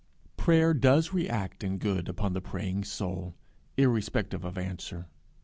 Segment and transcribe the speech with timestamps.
[0.35, 3.35] Prayer does react in good upon the praying soul,
[3.77, 5.05] irrespective of answer.